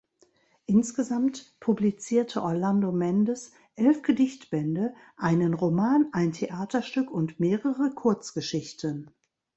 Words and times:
Insgesamt 0.65 1.53
publizierte 1.59 2.41
Orlando 2.41 2.91
Mendes 2.91 3.51
elf 3.75 4.01
Gedichtbände, 4.01 4.95
einen 5.15 5.53
Roman, 5.53 6.07
ein 6.11 6.31
Theaterstück 6.31 7.11
und 7.11 7.39
mehrere 7.39 7.91
Kurzgeschichten. 7.93 9.11